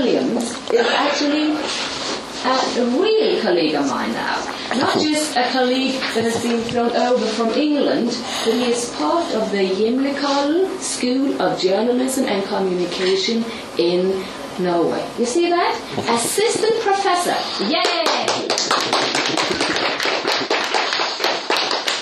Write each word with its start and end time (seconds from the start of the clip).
Williams 0.00 0.44
is 0.72 0.86
actually 0.96 1.52
uh, 1.52 2.80
a 2.80 2.84
real 2.98 3.42
colleague 3.42 3.74
of 3.74 3.86
mine 3.90 4.10
now. 4.12 4.36
Not 4.78 4.94
just 4.94 5.36
a 5.36 5.44
colleague 5.52 6.00
that 6.14 6.24
has 6.24 6.42
been 6.42 6.62
thrown 6.62 6.90
over 6.92 7.26
from 7.26 7.50
England, 7.50 8.08
but 8.44 8.54
he 8.54 8.72
is 8.72 8.88
part 8.96 9.30
of 9.34 9.50
the 9.52 9.68
Gimlekollen 9.68 10.78
School 10.80 11.42
of 11.42 11.60
Journalism 11.60 12.24
and 12.24 12.42
Communication 12.46 13.44
in 13.76 14.24
Norway. 14.58 15.06
You 15.18 15.26
see 15.26 15.50
that? 15.50 15.76
Assistant 16.08 16.80
professor. 16.80 17.36
Yay! 17.64 18.08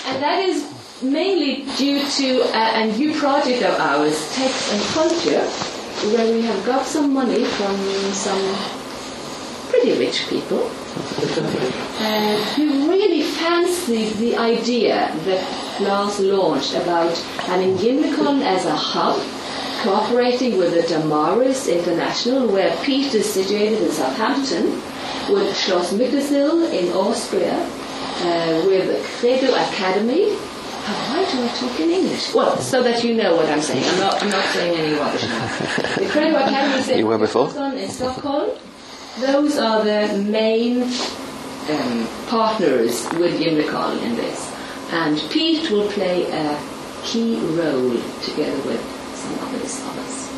And 0.06 0.22
that 0.22 0.44
is 0.46 0.68
mainly 1.02 1.64
due 1.76 1.98
to 1.98 2.42
a, 2.56 2.82
a 2.82 2.86
new 2.96 3.12
project 3.18 3.64
of 3.64 3.74
ours, 3.80 4.32
Text 4.36 4.72
and 4.72 4.82
Culture, 4.94 5.50
where 6.12 6.32
we 6.32 6.42
have 6.42 6.64
got 6.64 6.86
some 6.86 7.12
money 7.12 7.44
from 7.44 7.76
some 8.12 8.42
pretty 9.68 9.98
rich 9.98 10.26
people 10.28 10.70
uh, 12.00 12.36
who 12.54 12.88
really 12.88 13.22
fancied 13.22 14.12
the 14.14 14.36
idea 14.36 15.12
that 15.24 15.44
Klaus 15.76 16.20
launched 16.20 16.74
about 16.74 17.16
having 17.46 17.76
Gimlekollen 17.76 18.42
as 18.42 18.64
a 18.64 18.74
hub, 18.74 19.20
cooperating 19.82 20.56
with 20.56 20.74
the 20.74 20.82
Damaris 20.88 21.68
International, 21.68 22.48
where 22.48 22.76
Pete 22.82 23.14
is 23.14 23.32
situated 23.32 23.82
in 23.82 23.90
Southampton, 23.90 24.66
with 25.32 25.56
Schloss 25.56 25.92
Mittersill 25.92 26.72
in 26.72 26.92
Austria, 26.94 27.54
uh, 27.54 28.66
with 28.66 29.04
Credo 29.18 29.54
Academy. 29.54 30.36
Why 30.88 31.26
do 31.30 31.44
I 31.44 31.48
talk 31.48 31.80
in 31.80 31.90
English? 31.90 32.34
Well, 32.34 32.56
so 32.58 32.82
that 32.82 33.04
you 33.04 33.14
know 33.14 33.36
what 33.36 33.46
I'm 33.48 33.60
saying. 33.60 33.84
I'm 33.84 34.00
not, 34.00 34.22
I'm 34.22 34.30
not 34.30 34.44
saying 34.54 34.78
any 34.78 34.94
rubbish 34.98 35.22
now. 35.22 35.46
The 35.96 36.08
Credo 36.08 36.36
Academy 36.36 36.78
is 36.80 36.88
You 36.88 37.06
were 37.06 37.18
before? 37.18 37.48
in 37.74 37.88
Stockholm. 37.90 38.50
Those 39.20 39.58
are 39.58 39.84
the 39.84 40.16
main 40.18 40.84
um, 40.84 42.08
partners 42.28 43.06
with 43.18 43.38
Gimlekollen 43.38 44.02
in 44.02 44.16
this. 44.16 44.54
And 44.90 45.18
Pete 45.30 45.70
will 45.70 45.88
play 45.88 46.24
a 46.30 46.58
key 47.04 47.36
role 47.36 48.00
together 48.22 48.56
with 48.66 48.80
some 49.14 49.38
others 49.40 49.80
of 49.80 49.98
us. 49.98 50.28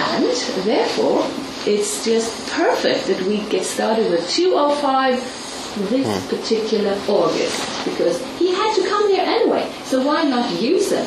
And 0.00 0.64
therefore, 0.64 1.26
it's 1.66 2.04
just 2.04 2.50
perfect 2.52 3.06
that 3.08 3.20
we 3.26 3.40
get 3.50 3.64
started 3.64 4.10
with 4.10 4.28
205 4.30 5.42
this 5.90 6.28
particular 6.28 6.92
August 7.08 7.63
because 7.84 8.20
he 8.38 8.54
had 8.54 8.74
to 8.74 8.88
come 8.88 9.08
here 9.10 9.24
anyway. 9.24 9.70
So 9.84 10.04
why 10.04 10.24
not 10.24 10.50
use 10.60 10.90
him? 10.92 11.06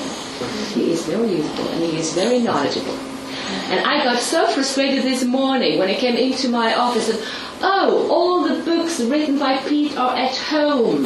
He 0.74 0.92
is 0.92 1.06
very 1.06 1.36
useful 1.36 1.68
and 1.70 1.84
he 1.84 1.98
is 1.98 2.14
very 2.14 2.40
knowledgeable. 2.40 2.98
And 3.70 3.86
I 3.86 4.04
got 4.04 4.20
so 4.20 4.48
frustrated 4.48 5.04
this 5.04 5.24
morning 5.24 5.80
when 5.80 5.90
I 5.90 5.96
came 5.96 6.16
into 6.16 6.50
my 6.50 6.76
office 6.76 7.10
and, 7.10 7.20
oh, 7.62 8.08
all 8.10 8.48
the 8.48 8.64
books 8.64 9.00
written 9.00 9.40
by 9.40 9.58
Pete 9.58 9.98
are 9.98 10.16
at 10.16 10.36
home. 10.36 11.06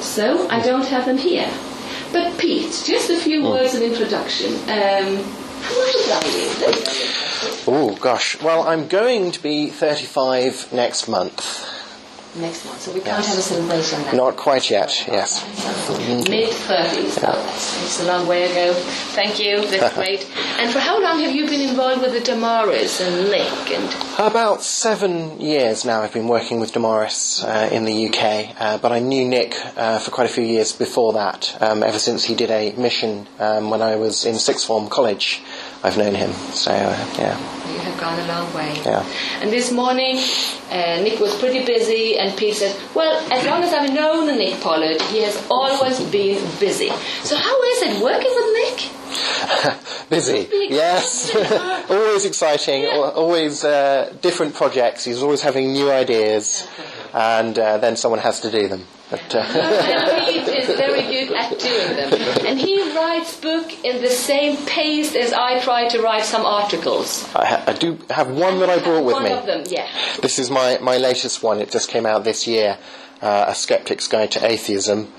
So 0.00 0.48
I 0.48 0.60
don't 0.60 0.86
have 0.86 1.06
them 1.06 1.18
here. 1.18 1.50
But 2.12 2.38
Pete, 2.38 2.82
just 2.84 3.10
a 3.10 3.18
few 3.18 3.42
words 3.42 3.74
of 3.74 3.82
introduction. 3.82 4.54
Um, 4.68 5.24
how 5.62 5.74
old 5.74 6.10
are 6.12 6.28
you? 6.30 7.24
Oh 7.66 7.96
gosh. 8.00 8.40
Well, 8.42 8.62
I'm 8.62 8.86
going 8.88 9.32
to 9.32 9.42
be 9.42 9.68
35 9.68 10.72
next 10.72 11.08
month. 11.08 11.66
Next 12.36 12.64
month, 12.64 12.80
so 12.80 12.92
we 12.92 13.00
can't 13.00 13.24
have 13.24 13.38
a 13.38 13.40
celebration 13.40 14.02
now. 14.02 14.12
Not 14.12 14.36
quite 14.36 14.68
yet. 14.68 15.04
Yes. 15.06 15.44
Mid 16.28 16.50
30s. 16.50 17.22
Oh, 17.22 17.52
it's 17.84 18.00
a 18.00 18.06
long 18.06 18.26
way 18.26 18.50
ago. 18.50 18.74
Thank 19.14 19.38
you. 19.38 19.64
That's 19.68 19.94
great. 20.00 20.28
And 20.58 20.72
for 20.72 20.80
how 20.80 21.00
long 21.00 21.20
have 21.20 21.30
you 21.32 21.46
been 21.46 21.68
involved 21.68 22.02
with 22.02 22.12
the 22.12 22.20
Damaris 22.20 23.00
and 23.00 23.30
Nick 23.30 23.70
and 23.70 23.94
About 24.18 24.62
seven 24.62 25.40
years 25.40 25.84
now 25.84 26.02
I've 26.02 26.12
been 26.12 26.26
working 26.26 26.58
with 26.58 26.72
Damaris 26.72 27.44
uh, 27.44 27.68
in 27.70 27.84
the 27.84 28.08
UK, 28.08 28.60
uh, 28.60 28.78
but 28.78 28.90
I 28.90 28.98
knew 28.98 29.24
Nick 29.28 29.54
uh, 29.76 30.00
for 30.00 30.10
quite 30.10 30.28
a 30.28 30.32
few 30.32 30.44
years 30.44 30.72
before 30.72 31.12
that, 31.12 31.56
um, 31.60 31.84
ever 31.84 32.00
since 32.00 32.24
he 32.24 32.34
did 32.34 32.50
a 32.50 32.72
mission 32.72 33.28
um, 33.38 33.70
when 33.70 33.80
I 33.80 33.94
was 33.94 34.24
in 34.24 34.34
sixth 34.36 34.66
form 34.66 34.88
college. 34.88 35.40
I've 35.84 35.98
known 35.98 36.14
him, 36.14 36.32
so 36.32 36.70
uh, 36.72 37.14
yeah. 37.18 37.36
You 37.70 37.78
have 37.80 38.00
gone 38.00 38.18
a 38.18 38.26
long 38.26 38.52
way. 38.54 38.72
Yeah. 38.86 39.04
And 39.42 39.52
this 39.52 39.70
morning, 39.70 40.16
uh, 40.70 41.02
Nick 41.04 41.20
was 41.20 41.38
pretty 41.38 41.62
busy, 41.66 42.16
and 42.18 42.34
Pete 42.38 42.54
said, 42.54 42.74
Well, 42.94 43.20
as 43.30 43.44
long 43.44 43.62
as 43.62 43.74
I've 43.74 43.92
known 43.92 44.26
Nick 44.38 44.62
Pollard, 44.62 45.02
he 45.12 45.20
has 45.20 45.36
always 45.50 46.00
been 46.00 46.40
busy. 46.58 46.88
So, 47.22 47.36
how 47.36 47.62
is 47.64 47.82
it 47.82 48.02
working 48.02 48.32
with 48.34 48.48
Nick? 48.80 48.90
Busy, 50.08 50.48
yes. 50.70 51.34
always 51.90 52.24
exciting, 52.24 52.84
al- 52.86 53.12
always 53.12 53.62
uh, 53.62 54.12
different 54.22 54.54
projects. 54.54 55.04
He's 55.04 55.22
always 55.22 55.42
having 55.42 55.72
new 55.72 55.90
ideas, 55.90 56.66
and 57.12 57.58
uh, 57.58 57.76
then 57.78 57.96
someone 57.96 58.20
has 58.20 58.40
to 58.40 58.50
do 58.50 58.68
them. 58.68 58.86
But, 59.10 59.34
uh, 59.34 59.38
and 59.38 60.26
Pete 60.26 60.48
is 60.48 60.66
very 60.78 61.02
good 61.02 61.32
at 61.36 61.43
doing 61.58 61.96
them. 61.96 62.12
And 62.46 62.58
he 62.58 62.94
writes 62.96 63.38
book 63.40 63.84
in 63.84 64.02
the 64.02 64.08
same 64.10 64.56
pace 64.66 65.14
as 65.14 65.32
I 65.32 65.60
try 65.60 65.88
to 65.88 66.00
write 66.02 66.24
some 66.24 66.44
articles. 66.44 67.24
I, 67.34 67.46
ha- 67.46 67.64
I 67.66 67.72
do 67.72 67.98
have 68.10 68.30
one 68.30 68.58
that 68.60 68.70
I 68.70 68.78
brought 68.78 69.04
with 69.04 69.14
One 69.14 69.24
me. 69.24 69.30
of 69.32 69.46
them, 69.46 69.64
yeah. 69.68 69.88
This 70.22 70.38
is 70.38 70.50
my, 70.50 70.78
my 70.80 70.96
latest 70.98 71.42
one. 71.42 71.60
It 71.60 71.70
just 71.70 71.88
came 71.88 72.06
out 72.06 72.24
this 72.24 72.46
year, 72.46 72.78
uh, 73.22 73.46
A 73.48 73.54
Skeptic's 73.54 74.08
Guide 74.08 74.30
to 74.32 74.44
Atheism. 74.46 75.12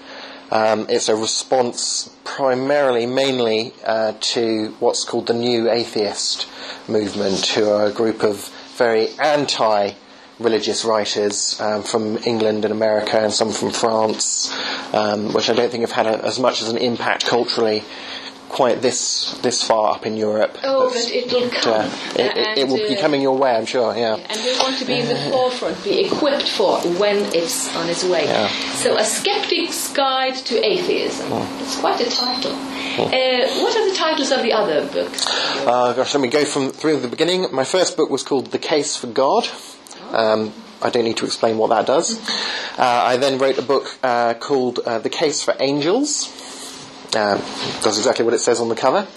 Um, 0.51 0.85
it's 0.90 1.09
a 1.09 1.16
response 1.16 2.16
primarily, 2.23 3.06
mainly, 3.07 3.73
uh, 3.84 4.13
to 4.19 4.75
what's 4.79 5.03
called 5.03 5.28
the 5.28 5.34
New 5.34 5.72
Atheist 5.72 6.47
movement, 6.88 7.46
who 7.47 7.69
are 7.69 7.88
a 7.88 7.91
group 7.91 8.23
of 8.23 8.47
very 8.78 9.09
anti 9.19 9.94
religious 10.38 10.84
writers 10.84 11.59
um, 11.62 11.81
from 11.81 12.17
England 12.25 12.66
and 12.66 12.73
America 12.73 13.17
and 13.17 13.31
some 13.34 13.52
from 13.52 13.72
France, 13.72 14.53
um, 14.94 15.34
which 15.34 15.50
I 15.50 15.53
don't 15.53 15.72
think 15.72 15.81
have 15.81 15.91
had 15.91 16.07
a, 16.07 16.25
as 16.25 16.40
much 16.40 16.62
as 16.62 16.69
an 16.69 16.78
impact 16.78 17.25
culturally 17.25 17.84
quite 18.47 18.81
this 18.81 19.34
this 19.41 19.63
far 19.63 19.96
up 19.96 20.06
in 20.06 20.16
Europe. 20.16 20.57
Oh, 20.63 20.90
but 20.90 21.12
it'll 21.12 21.50
come. 21.50 21.73
uh, 21.81 21.91
it, 22.16 22.38
it, 22.38 22.57
it 22.59 22.68
will 22.68 22.75
And, 22.79 22.88
be 22.88 22.96
uh, 22.96 23.01
coming 23.01 23.22
your 23.22 23.38
way, 23.38 23.51
I'm 23.56 23.66
sure. 23.66 23.96
Yeah. 23.97 24.16
and 24.16 24.40
we 24.46 24.57
want 24.59 24.78
to 24.78 24.85
be 24.85 25.00
in 25.00 25.07
the 25.09 25.18
forefront, 25.31 25.84
be 25.84 26.06
equipped 26.06 26.47
for 26.50 26.78
when 27.00 27.18
it's 27.34 27.75
on 27.75 27.90
its 27.90 28.03
way. 28.06 28.25
Yeah. 28.25 28.47
So, 28.75 28.97
A 28.97 29.03
Skeptic's 29.03 29.91
Guide 29.94 30.35
to 30.46 30.63
Atheism. 30.63 31.28
It's 31.59 31.79
quite 31.79 32.00
a 32.00 32.09
title. 32.09 32.53
Uh, 32.53 33.62
what 33.62 33.75
are 33.75 33.90
the 33.90 33.96
titles 33.96 34.31
of 34.31 34.41
the 34.41 34.53
other 34.53 34.88
books? 34.88 35.25
Uh, 35.66 35.91
gosh, 35.94 36.13
let 36.13 36.22
me 36.22 36.29
go 36.29 36.46
from 36.46 36.69
through 36.69 37.00
the 37.02 37.09
beginning. 37.09 37.47
My 37.52 37.66
first 37.66 37.97
book 37.97 38.09
was 38.09 38.23
called 38.23 38.52
The 38.52 38.59
Case 38.59 38.96
for 38.96 39.07
God. 39.07 39.50
Um, 40.12 40.53
I 40.81 40.90
don't 40.90 41.03
need 41.03 41.18
to 41.18 41.25
explain 41.25 41.58
what 41.58 41.69
that 41.69 41.86
does. 41.86 42.19
Uh, 42.78 42.84
I 42.84 43.18
then 43.18 43.38
wrote 43.38 43.58
a 43.58 43.62
book 43.62 43.97
uh, 44.03 44.34
called 44.36 44.80
uh, 44.80 45.00
The 45.00 45.09
Case 45.09 45.44
for 45.44 45.56
Angels. 45.59 46.31
Um, 47.16 47.40
does 47.81 47.97
exactly 47.97 48.25
what 48.25 48.34
it 48.34 48.40
says 48.40 48.59
on 48.59 48.68
the 48.68 48.75
cover. 48.75 49.08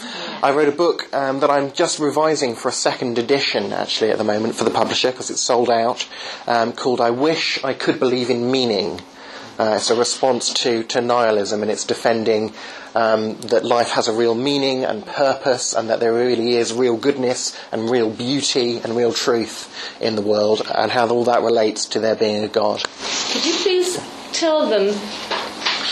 I 0.41 0.53
wrote 0.53 0.69
a 0.69 0.77
book 0.77 1.13
um, 1.13 1.41
that 1.41 1.51
I'm 1.51 1.73
just 1.73 1.99
revising 1.99 2.55
for 2.55 2.69
a 2.69 2.73
second 2.73 3.19
edition, 3.19 3.73
actually, 3.73 4.11
at 4.13 4.19
the 4.19 4.25
moment 4.25 4.55
for 4.55 4.63
the 4.63 4.71
publisher 4.71 5.11
because 5.11 5.31
it's 5.31 5.41
sold 5.41 5.69
out, 5.69 6.07
um, 6.47 6.73
called 6.73 7.01
I 7.01 7.11
Wish 7.11 7.65
I 7.65 7.75
Could 7.75 7.99
Believe 7.99 8.31
in 8.31 8.53
Meaning. 8.53 9.01
Uh, 9.59 9.75
it's 9.77 9.91
a 9.91 9.97
response 9.97 10.53
to, 10.53 10.85
to 10.85 11.01
nihilism 11.01 11.63
and 11.63 11.71
it's 11.71 11.85
defending 11.85 12.53
um, 12.95 13.37
that 13.41 13.65
life 13.65 13.91
has 13.91 14.07
a 14.09 14.13
real 14.13 14.35
meaning 14.35 14.85
and 14.85 15.05
purpose 15.05 15.75
and 15.75 15.91
that 15.91 16.01
there 16.01 16.15
really 16.15 16.55
is 16.55 16.73
real 16.73 16.97
goodness 16.97 17.59
and 17.73 17.91
real 17.91 18.11
beauty 18.11 18.79
and 18.79 18.97
real 18.97 19.13
truth 19.13 20.01
in 20.01 20.17
the 20.17 20.23
world 20.23 20.63
and 20.75 20.91
how 20.93 21.09
all 21.09 21.25
that 21.25 21.43
relates 21.43 21.87
to 21.87 22.01
there 22.01 22.15
being 22.15 22.45
a 22.45 22.49
God. 22.49 22.83
Could 23.33 23.45
you 23.45 23.55
please 23.55 24.01
tell 24.33 24.69
them 24.69 24.95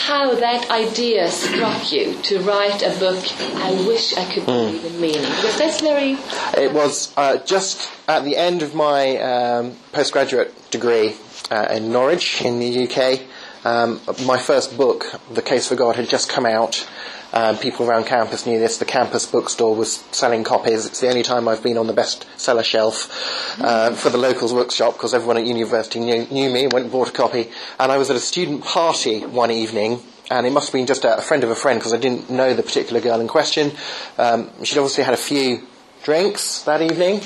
how 0.06 0.34
that 0.36 0.70
idea 0.70 1.28
struck 1.28 1.90
you 1.90 2.14
to 2.22 2.38
write 2.40 2.82
a 2.82 2.96
book, 3.00 3.24
I 3.56 3.72
Wish 3.88 4.16
I 4.16 4.24
Could 4.32 4.46
Believe 4.46 4.84
in 4.84 5.00
Meaning? 5.00 5.22
Because 5.22 5.58
that's 5.58 5.80
very. 5.80 6.12
It 6.56 6.72
was 6.72 7.12
uh, 7.16 7.38
just 7.38 7.90
at 8.06 8.22
the 8.22 8.36
end 8.36 8.62
of 8.62 8.74
my 8.74 9.16
um, 9.16 9.74
postgraduate 9.92 10.70
degree 10.70 11.16
uh, 11.50 11.66
in 11.70 11.90
Norwich 11.90 12.42
in 12.42 12.60
the 12.60 12.86
UK. 12.86 13.20
Um, 13.66 14.00
my 14.26 14.38
first 14.38 14.76
book, 14.76 15.06
The 15.28 15.42
Case 15.42 15.66
for 15.66 15.74
God, 15.74 15.96
had 15.96 16.08
just 16.08 16.28
come 16.28 16.46
out. 16.46 16.88
Um, 17.32 17.58
people 17.58 17.90
around 17.90 18.06
campus 18.06 18.46
knew 18.46 18.60
this. 18.60 18.78
The 18.78 18.84
campus 18.84 19.26
bookstore 19.26 19.74
was 19.74 19.96
selling 20.12 20.44
copies. 20.44 20.86
It's 20.86 21.00
the 21.00 21.08
only 21.08 21.24
time 21.24 21.48
I've 21.48 21.64
been 21.64 21.76
on 21.76 21.88
the 21.88 21.92
bestseller 21.92 22.62
shelf 22.62 23.60
uh, 23.60 23.90
for 23.90 24.08
the 24.08 24.18
locals 24.18 24.54
workshop 24.54 24.92
because 24.92 25.14
everyone 25.14 25.36
at 25.36 25.46
university 25.46 25.98
knew, 25.98 26.26
knew 26.26 26.48
me 26.48 26.62
and 26.62 26.72
went 26.72 26.84
and 26.84 26.92
bought 26.92 27.08
a 27.08 27.12
copy. 27.12 27.50
And 27.80 27.90
I 27.90 27.98
was 27.98 28.08
at 28.08 28.14
a 28.14 28.20
student 28.20 28.62
party 28.62 29.26
one 29.26 29.50
evening 29.50 29.98
and 30.30 30.46
it 30.46 30.50
must 30.50 30.68
have 30.68 30.74
been 30.74 30.86
just 30.86 31.04
a, 31.04 31.18
a 31.18 31.20
friend 31.20 31.42
of 31.42 31.50
a 31.50 31.56
friend 31.56 31.80
because 31.80 31.92
I 31.92 31.98
didn't 31.98 32.30
know 32.30 32.54
the 32.54 32.62
particular 32.62 33.00
girl 33.00 33.20
in 33.20 33.26
question. 33.26 33.72
Um, 34.16 34.48
she'd 34.62 34.78
obviously 34.78 35.02
had 35.02 35.14
a 35.14 35.18
few 35.18 35.66
drinks 36.04 36.62
that 36.62 36.82
evening, 36.82 37.20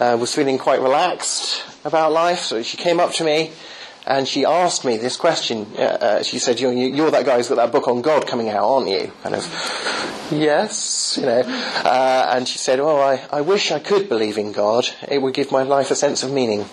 uh, 0.00 0.16
was 0.18 0.34
feeling 0.34 0.56
quite 0.56 0.80
relaxed 0.80 1.66
about 1.84 2.12
life, 2.12 2.38
so 2.38 2.62
she 2.62 2.78
came 2.78 2.98
up 2.98 3.12
to 3.12 3.24
me 3.24 3.52
and 4.06 4.28
she 4.28 4.44
asked 4.44 4.84
me 4.84 4.96
this 4.96 5.16
question. 5.16 5.66
Uh, 5.76 5.82
uh, 5.82 6.22
she 6.22 6.38
said, 6.38 6.60
you're, 6.60 6.72
you're, 6.72 7.10
that 7.10 7.26
guy 7.26 7.36
who's 7.36 7.48
got 7.48 7.56
that 7.56 7.72
book 7.72 7.88
on 7.88 8.02
God 8.02 8.26
coming 8.26 8.48
out, 8.48 8.64
aren't 8.64 8.88
you? 8.88 9.12
Kind 9.22 9.34
of, 9.34 10.28
yes, 10.30 11.18
you 11.20 11.26
know. 11.26 11.40
Uh, 11.40 12.32
and 12.32 12.46
she 12.46 12.58
said, 12.58 12.78
well, 12.78 13.00
I, 13.00 13.26
I 13.30 13.40
wish 13.40 13.72
I 13.72 13.80
could 13.80 14.08
believe 14.08 14.38
in 14.38 14.52
God. 14.52 14.86
It 15.08 15.20
would 15.20 15.34
give 15.34 15.50
my 15.50 15.64
life 15.64 15.90
a 15.90 15.96
sense 15.96 16.22
of 16.22 16.30
meaning. 16.30 16.66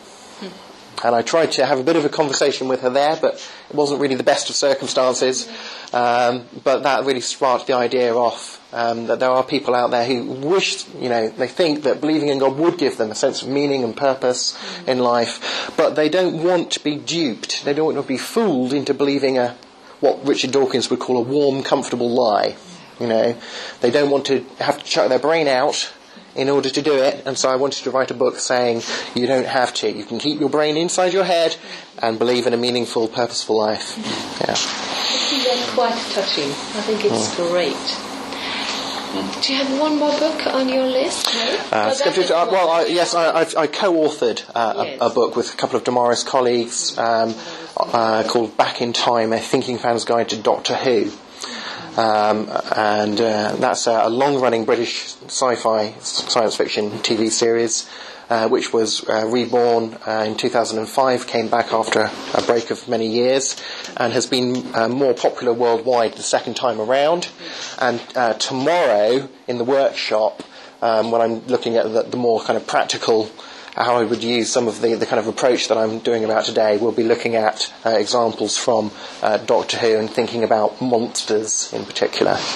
And 1.03 1.15
I 1.15 1.21
tried 1.21 1.51
to 1.53 1.65
have 1.65 1.79
a 1.79 1.83
bit 1.83 1.95
of 1.95 2.05
a 2.05 2.09
conversation 2.09 2.67
with 2.67 2.81
her 2.81 2.89
there, 2.89 3.17
but 3.19 3.35
it 3.69 3.75
wasn't 3.75 4.01
really 4.01 4.15
the 4.15 4.23
best 4.23 4.49
of 4.49 4.55
circumstances. 4.55 5.49
Um, 5.91 6.45
but 6.63 6.83
that 6.83 7.05
really 7.05 7.21
sparked 7.21 7.67
the 7.67 7.73
idea 7.73 8.15
off 8.15 8.59
um, 8.73 9.07
that 9.07 9.19
there 9.19 9.29
are 9.29 9.43
people 9.43 9.75
out 9.75 9.91
there 9.91 10.05
who 10.05 10.23
wish, 10.23 10.87
you 10.95 11.09
know, 11.09 11.29
they 11.29 11.47
think 11.47 11.83
that 11.83 12.01
believing 12.01 12.29
in 12.29 12.39
God 12.39 12.57
would 12.57 12.77
give 12.77 12.97
them 12.97 13.11
a 13.11 13.15
sense 13.15 13.41
of 13.41 13.49
meaning 13.49 13.83
and 13.83 13.95
purpose 13.95 14.57
in 14.87 14.99
life, 14.99 15.71
but 15.77 15.95
they 15.95 16.09
don't 16.09 16.43
want 16.43 16.71
to 16.71 16.83
be 16.83 16.95
duped. 16.95 17.65
They 17.65 17.73
don't 17.73 17.93
want 17.93 17.97
to 17.97 18.07
be 18.07 18.17
fooled 18.17 18.73
into 18.73 18.93
believing 18.93 19.37
a 19.37 19.55
what 19.99 20.27
Richard 20.27 20.51
Dawkins 20.51 20.89
would 20.89 20.99
call 20.99 21.17
a 21.17 21.21
warm, 21.21 21.63
comfortable 21.63 22.09
lie. 22.09 22.57
You 22.99 23.07
know, 23.07 23.37
they 23.79 23.89
don't 23.89 24.09
want 24.09 24.25
to 24.25 24.41
have 24.59 24.79
to 24.79 24.85
chuck 24.85 25.07
their 25.07 25.19
brain 25.19 25.47
out 25.47 25.93
in 26.35 26.49
order 26.49 26.69
to 26.69 26.81
do 26.81 26.93
it. 26.93 27.23
And 27.25 27.37
so 27.37 27.49
I 27.49 27.55
wanted 27.55 27.83
to 27.83 27.91
write 27.91 28.11
a 28.11 28.13
book 28.13 28.37
saying 28.39 28.81
you 29.15 29.27
don't 29.27 29.45
have 29.45 29.73
to. 29.75 29.89
You 29.91 30.03
can 30.03 30.19
keep 30.19 30.39
your 30.39 30.49
brain 30.49 30.77
inside 30.77 31.13
your 31.13 31.23
head 31.23 31.55
and 32.01 32.17
believe 32.17 32.47
in 32.47 32.53
a 32.53 32.57
meaningful, 32.57 33.07
purposeful 33.07 33.57
life. 33.57 33.97
Yeah. 34.41 34.55
That's 35.43 35.73
quite 35.73 35.97
touching. 36.13 36.49
I 36.49 36.81
think 36.81 37.05
it's 37.05 37.35
mm. 37.35 37.49
great. 37.51 38.13
Do 39.13 39.53
you 39.53 39.63
have 39.63 39.79
one 39.79 39.99
more 39.99 40.17
book 40.17 40.47
on 40.47 40.69
your 40.69 40.87
list? 40.87 41.27
No? 41.35 41.59
Uh, 41.71 41.93
uh, 41.93 42.47
well, 42.51 42.69
I, 42.69 42.85
yes, 42.85 43.13
I, 43.13 43.41
I, 43.41 43.41
I 43.41 43.67
co-authored 43.67 44.43
uh, 44.55 44.73
yes. 44.85 44.97
a, 44.99 45.05
a, 45.05 45.09
book 45.11 45.35
with 45.35 45.53
a 45.53 45.57
couple 45.57 45.77
of 45.77 45.83
Damaris 45.83 46.23
colleagues 46.23 46.97
um, 46.97 47.35
uh, 47.77 48.23
called 48.27 48.57
Back 48.57 48.81
in 48.81 48.91
Time: 48.91 49.31
A 49.31 49.37
Thinking 49.37 49.77
Fan's 49.77 50.05
Guide 50.05 50.29
to 50.29 50.37
Doctor 50.37 50.75
Who. 50.75 51.11
Um, 51.97 52.49
and 52.75 53.21
uh, 53.21 53.55
that's 53.57 53.85
a, 53.85 54.03
a 54.05 54.09
long-running 54.09 54.65
British 54.65 55.15
sci-fi 55.27 55.93
science 55.99 56.55
fiction 56.55 56.89
TV 56.89 57.29
series, 57.29 57.87
uh, 58.31 58.47
which 58.49 58.73
was 58.73 59.07
uh, 59.07 59.27
reborn 59.27 59.95
uh, 60.07 60.25
in 60.25 60.35
2005, 60.35 61.27
came 61.27 61.49
back 61.49 61.71
after 61.71 62.09
a 62.33 62.41
break 62.41 62.71
of 62.71 62.87
many 62.89 63.07
years, 63.07 63.55
and 63.97 64.11
has 64.11 64.25
been 64.25 64.65
uh, 64.73 64.87
more 64.87 65.13
popular 65.13 65.53
worldwide 65.53 66.13
the 66.13 66.23
second 66.23 66.55
time 66.55 66.81
around. 66.81 67.29
And 67.79 68.01
uh, 68.15 68.33
tomorrow 68.33 69.29
in 69.47 69.59
the 69.59 69.63
workshop, 69.63 70.41
um, 70.81 71.11
when 71.11 71.21
I'm 71.21 71.45
looking 71.45 71.77
at 71.77 71.91
the, 71.93 72.03
the 72.03 72.17
more 72.17 72.41
kind 72.41 72.57
of 72.57 72.65
practical 72.65 73.29
how 73.75 73.97
I 73.97 74.03
would 74.03 74.23
use 74.23 74.51
some 74.51 74.67
of 74.67 74.81
the, 74.81 74.95
the 74.95 75.05
kind 75.05 75.19
of 75.19 75.27
approach 75.27 75.67
that 75.67 75.77
I'm 75.77 75.99
doing 75.99 76.23
about 76.23 76.45
today. 76.45 76.77
We'll 76.77 76.91
be 76.91 77.03
looking 77.03 77.35
at 77.35 77.73
uh, 77.85 77.91
examples 77.91 78.57
from 78.57 78.91
uh, 79.21 79.37
Doctor 79.37 79.77
Who 79.77 79.97
and 79.97 80.09
thinking 80.09 80.43
about 80.43 80.81
monsters 80.81 81.71
in 81.73 81.85
particular. 81.85 82.37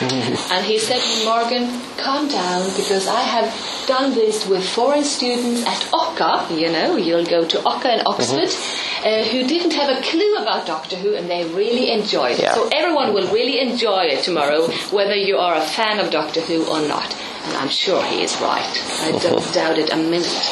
and 0.00 0.64
he 0.64 0.78
said, 0.78 1.00
to 1.00 1.26
Margunn, 1.26 1.98
calm 1.98 2.28
down 2.28 2.64
because 2.76 3.06
I 3.06 3.20
have 3.20 3.86
done 3.86 4.14
this 4.14 4.46
with 4.46 4.68
foreign 4.68 5.04
students 5.04 5.66
at 5.66 5.80
OCCA, 5.92 6.58
you 6.58 6.72
know, 6.72 6.96
you'll 6.96 7.26
go 7.26 7.46
to 7.46 7.58
OCCA 7.58 8.00
in 8.00 8.06
Oxford. 8.06 8.48
Mm-hmm. 8.48 8.87
Uh, 9.08 9.24
who 9.24 9.46
didn't 9.46 9.72
have 9.72 9.88
a 9.88 10.02
clue 10.02 10.36
about 10.36 10.66
Doctor 10.66 10.94
Who 10.96 11.14
and 11.14 11.30
they 11.30 11.42
really 11.54 11.90
enjoyed 11.90 12.32
it. 12.32 12.42
Yeah. 12.42 12.54
So 12.54 12.68
everyone 12.70 13.14
will 13.14 13.32
really 13.32 13.58
enjoy 13.58 14.02
it 14.04 14.22
tomorrow, 14.22 14.68
whether 14.90 15.14
you 15.14 15.38
are 15.38 15.54
a 15.54 15.62
fan 15.62 15.98
of 15.98 16.10
Doctor 16.10 16.42
Who 16.42 16.66
or 16.66 16.82
not. 16.86 17.16
And 17.46 17.56
I'm 17.56 17.70
sure 17.70 18.04
he 18.04 18.22
is 18.22 18.38
right. 18.38 18.74
I 19.06 19.12
don't 19.22 19.54
doubt 19.58 19.78
it 19.78 19.90
a 19.90 19.96
minute. 19.96 20.44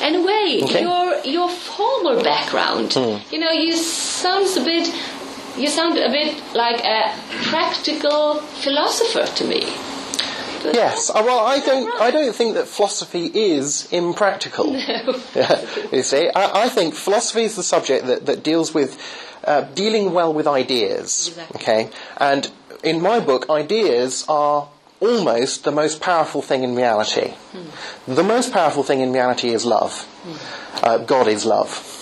Anyway, 0.00 0.60
okay. 0.62 0.82
your 0.82 1.16
your 1.24 1.48
formal 1.48 2.22
background, 2.22 2.90
mm. 2.90 3.32
you 3.32 3.40
know, 3.40 3.50
you 3.50 3.72
sounds 3.72 4.56
a 4.56 4.62
bit 4.62 4.94
you 5.56 5.68
sound 5.68 5.98
a 5.98 6.10
bit 6.10 6.40
like 6.54 6.84
a 6.84 7.12
practical 7.50 8.36
philosopher 8.62 9.26
to 9.34 9.44
me. 9.44 9.62
Yes, 10.64 11.10
uh, 11.10 11.22
well, 11.24 11.44
I 11.44 11.58
don't. 11.60 11.86
Right. 11.86 12.02
I 12.02 12.10
don't 12.10 12.34
think 12.34 12.54
that 12.54 12.66
philosophy 12.66 13.26
is 13.26 13.90
impractical. 13.92 14.72
No. 14.72 15.20
you 15.92 16.02
see, 16.02 16.30
I, 16.34 16.64
I, 16.64 16.68
think 16.68 16.94
philosophy 16.94 17.42
is 17.42 17.56
the 17.56 17.62
subject 17.62 18.06
that, 18.06 18.26
that 18.26 18.42
deals 18.42 18.72
with 18.74 18.98
uh, 19.44 19.62
dealing 19.62 20.12
well 20.12 20.32
with 20.32 20.46
ideas. 20.46 21.28
Exactly. 21.28 21.60
Okay, 21.60 21.90
and 22.18 22.50
in 22.82 23.00
my 23.02 23.20
book, 23.20 23.48
ideas 23.50 24.24
are 24.28 24.68
almost 25.00 25.64
the 25.64 25.72
most 25.72 26.00
powerful 26.00 26.42
thing 26.42 26.64
in 26.64 26.74
reality. 26.74 27.30
Hmm. 27.52 28.14
The 28.14 28.22
most 28.22 28.52
powerful 28.52 28.82
thing 28.82 29.00
in 29.00 29.12
reality 29.12 29.50
is 29.50 29.64
love. 29.64 30.02
Hmm. 30.02 30.84
Uh, 30.84 30.98
God 30.98 31.28
is 31.28 31.44
love. 31.44 31.93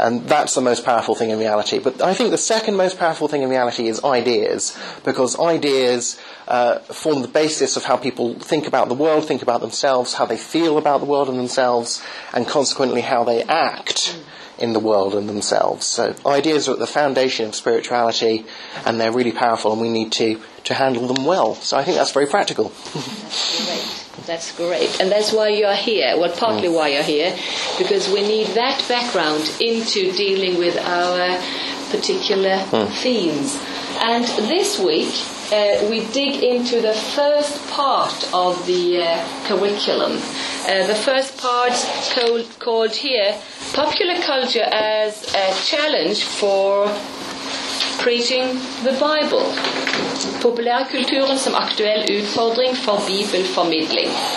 And 0.00 0.24
that's 0.26 0.54
the 0.54 0.60
most 0.60 0.84
powerful 0.84 1.14
thing 1.14 1.30
in 1.30 1.38
reality. 1.38 1.78
But 1.78 2.00
I 2.02 2.14
think 2.14 2.30
the 2.30 2.38
second 2.38 2.76
most 2.76 2.98
powerful 2.98 3.28
thing 3.28 3.42
in 3.42 3.50
reality 3.50 3.86
is 3.86 4.02
ideas, 4.02 4.76
because 5.04 5.38
ideas 5.38 6.18
uh, 6.48 6.78
form 6.78 7.22
the 7.22 7.28
basis 7.28 7.76
of 7.76 7.84
how 7.84 7.96
people 7.96 8.34
think 8.34 8.66
about 8.66 8.88
the 8.88 8.94
world, 8.94 9.26
think 9.26 9.42
about 9.42 9.60
themselves, 9.60 10.14
how 10.14 10.24
they 10.24 10.38
feel 10.38 10.78
about 10.78 11.00
the 11.00 11.06
world 11.06 11.28
and 11.28 11.38
themselves, 11.38 12.02
and 12.32 12.46
consequently 12.46 13.02
how 13.02 13.24
they 13.24 13.42
act. 13.42 14.16
Hmm 14.16 14.30
in 14.60 14.74
the 14.74 14.78
world 14.78 15.14
and 15.14 15.28
themselves. 15.28 15.86
So 15.86 16.14
ideas 16.26 16.68
are 16.68 16.74
at 16.74 16.78
the 16.78 16.86
foundation 16.86 17.46
of 17.46 17.54
spirituality 17.54 18.44
and 18.84 19.00
they're 19.00 19.10
really 19.10 19.32
powerful 19.32 19.72
and 19.72 19.80
we 19.80 19.88
need 19.88 20.12
to, 20.12 20.40
to 20.64 20.74
handle 20.74 21.06
them 21.08 21.24
well. 21.24 21.54
So 21.54 21.76
I 21.76 21.84
think 21.84 21.96
that's 21.96 22.12
very 22.12 22.26
practical. 22.26 22.70
That's 24.30 24.52
great. 24.52 25.00
And 25.00 25.10
that's 25.10 25.32
why 25.32 25.48
you're 25.48 25.74
here. 25.74 26.16
Well, 26.16 26.30
partly 26.36 26.68
mm. 26.68 26.74
why 26.74 26.88
you're 26.88 27.02
here, 27.02 27.36
because 27.78 28.08
we 28.08 28.22
need 28.22 28.46
that 28.54 28.78
background 28.88 29.42
into 29.60 30.12
dealing 30.12 30.56
with 30.56 30.76
our 30.78 31.36
particular 31.90 32.58
mm. 32.70 32.88
themes. 33.02 33.58
And 33.98 34.24
this 34.48 34.78
week, 34.78 35.12
uh, 35.52 35.84
we 35.90 36.06
dig 36.12 36.44
into 36.44 36.80
the 36.80 36.94
first 36.94 37.58
part 37.70 38.30
of 38.32 38.64
the 38.66 39.02
uh, 39.02 39.46
curriculum. 39.48 40.12
Uh, 40.12 40.86
the 40.86 40.94
first 40.94 41.36
part 41.36 41.74
called, 42.14 42.46
called 42.60 42.92
here 42.92 43.34
Popular 43.72 44.22
Culture 44.22 44.68
as 44.70 45.26
a 45.34 45.52
Challenge 45.64 46.22
for 46.22 46.86
Preaching 48.02 48.48
the 48.84 48.92
Bible. 48.92 49.44
Populærkulturen 50.42 51.38
som 51.38 51.54
aktuell 51.54 52.02
utfordring 52.16 52.76
for 52.76 52.96
bibelformidling. 53.06 54.10